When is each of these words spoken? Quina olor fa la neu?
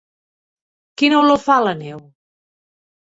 Quina 1.01 1.19
olor 1.19 1.39
fa 1.43 1.57
la 1.65 1.73
neu? 1.83 1.99